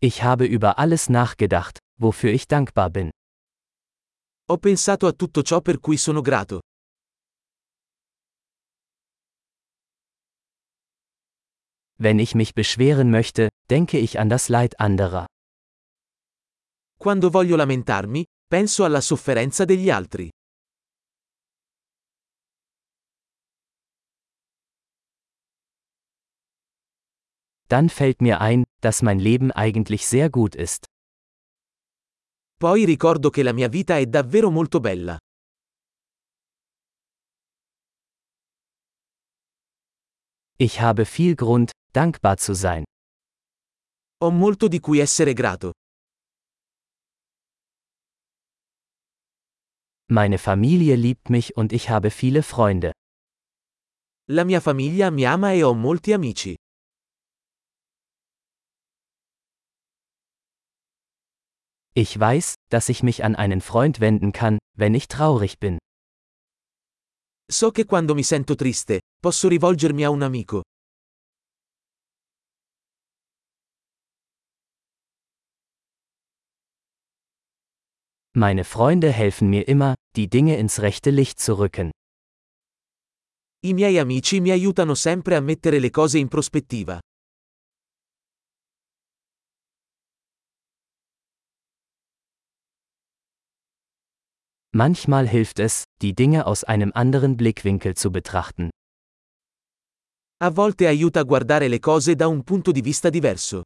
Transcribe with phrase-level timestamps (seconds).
[0.00, 3.10] Ich habe über alles nachgedacht, wofür ich dankbar bin.
[4.48, 6.60] Ho pensato a tutto ciò per cui sono grato.
[12.00, 15.26] Wenn ich mich beschweren möchte, denke ich an das Leid anderer.
[17.00, 20.30] Quando voglio lamentarmi, penso alla sofferenza degli altri.
[27.66, 30.86] Dann fällt mir ein, dass mein Leben eigentlich sehr gut ist.
[32.58, 35.16] Poi ricordo che la mia vita è davvero molto bella.
[40.60, 42.84] Ich habe viel Grund, dankbar zu sein.
[44.24, 45.72] Ho molto di cui essere grato.
[50.10, 52.92] Meine Familie liebt mich und ich habe viele Freunde.
[54.30, 56.56] La mia famiglia mi ama e ho molti amici.
[61.98, 65.78] Ich weiß, dass ich mich an einen Freund wenden kann, wenn ich traurig bin.
[67.50, 70.62] So che quando mi sento triste, posso rivolgermi a un amico.
[78.36, 81.90] Meine Freunde helfen mir immer, die Dinge ins rechte Licht zu rücken.
[83.66, 87.00] I miei amici mi aiutano sempre a mettere le cose in prospettiva.
[94.78, 98.70] Manchmal hilft es, die Dinge aus einem anderen Blickwinkel zu betrachten.
[100.40, 103.64] A volte aiuta a guardare le cose da un punto di vista diverso.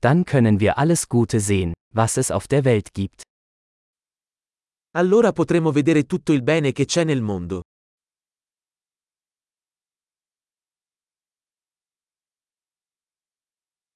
[0.00, 3.22] Dann können wir alles Gute sehen, was es auf der Welt gibt.
[4.94, 7.62] Allora potremo vedere tutto il bene che c'è nel mondo.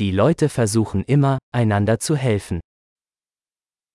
[0.00, 2.60] Die Leute versuchen immer, einander zu helfen.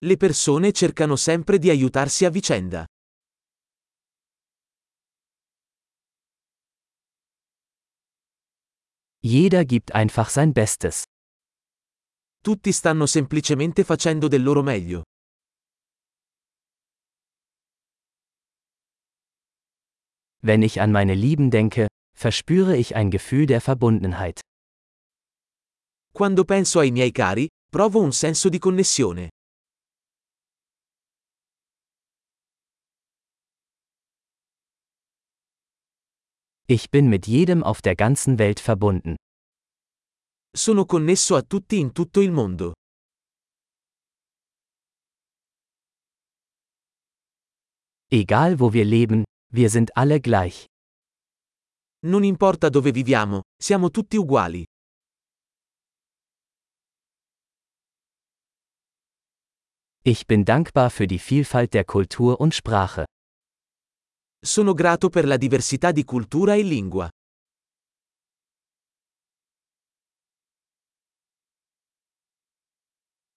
[0.04, 2.86] Le persone cercano sempre di aiutarsi a vicenda.
[9.22, 11.06] Jeder gibt einfach sein Bestes.
[12.44, 15.04] Tutti stanno semplicemente facendo del loro meglio.
[20.42, 24.42] Wenn ich an meine Lieben denke, verspüre ich ein Gefühl der Verbundenheit.
[26.16, 29.30] Quando penso ai miei cari, provo un senso di connessione.
[36.68, 39.16] Ich bin mit jedem auf der ganzen Welt verbunden.
[40.56, 42.74] Sono connesso a tutti in tutto il mondo.
[48.12, 50.66] Egal wo wir leben, wir sind alle gleich.
[52.06, 54.64] Non importa dove viviamo, siamo tutti uguali.
[60.06, 63.06] Ich bin dankbar für die Vielfalt der Kultur und Sprache.
[64.46, 67.10] Sono grato per la diversità di cultura e lingua.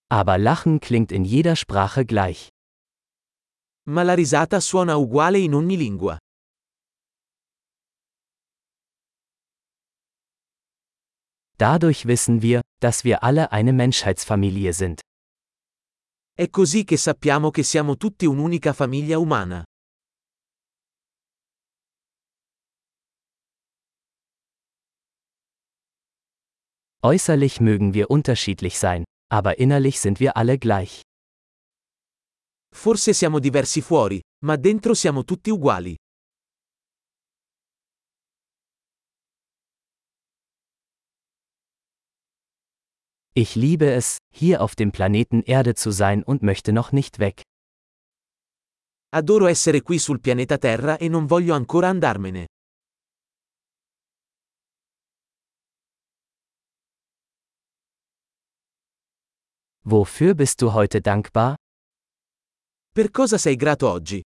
[0.09, 2.49] Aber Lachen klingt in jeder Sprache gleich.
[3.88, 6.19] Ma la risata suona uguale in ogni lingua.
[11.59, 15.06] Dadurch wissen wir, dass wir alle eine Menschheitsfamilie sind.
[16.38, 19.64] È così che sappiamo che siamo tutti un'unica famiglia umana.
[27.02, 31.00] Äußerlich mögen wir unterschiedlich sein, aber innerlich sind wir alle gleich.
[32.69, 35.96] Forse siamo diversi fuori, ma dentro siamo tutti uguali.
[43.38, 47.42] Ich liebe es, hier auf dem Planeten Erde zu sein und möchte noch nicht weg.
[49.12, 52.46] Adoro essere qui sul pianeta Terra e non voglio ancora andarmene.
[59.84, 61.56] Wofür bist du heute dankbar?
[62.94, 64.22] Per cosa sei grato oggi?